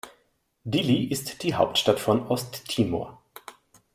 Dili 0.63 1.03
ist 1.03 1.43
die 1.43 1.53
Hauptstadt 1.53 1.99
von 1.99 2.25
Osttimor. 2.25 3.21